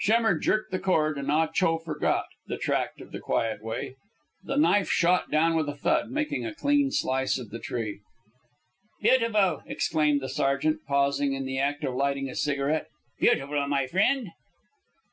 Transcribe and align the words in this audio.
Schemmer 0.00 0.36
jerked 0.36 0.72
the 0.72 0.80
cord, 0.80 1.16
and 1.16 1.30
Ah 1.30 1.46
Cho 1.46 1.78
forgot 1.78 2.24
"The 2.48 2.56
Tract 2.58 3.00
of 3.00 3.12
the 3.12 3.20
Quiet 3.20 3.62
Way." 3.62 3.94
The 4.42 4.56
knife 4.56 4.90
shot 4.90 5.30
down 5.30 5.54
with 5.54 5.68
a 5.68 5.76
thud, 5.76 6.10
making 6.10 6.44
a 6.44 6.52
clean 6.56 6.90
slice 6.90 7.38
of 7.38 7.50
the 7.50 7.60
tree. 7.60 8.00
"Beautiful!" 9.00 9.62
exclaimed 9.64 10.20
the 10.20 10.28
sergeant, 10.28 10.80
pausing 10.88 11.34
in 11.34 11.44
the 11.46 11.60
act 11.60 11.84
of 11.84 11.94
lighting 11.94 12.28
a 12.28 12.34
cigarette. 12.34 12.88
"Beautiful, 13.20 13.64
my 13.68 13.86
friend." 13.86 14.30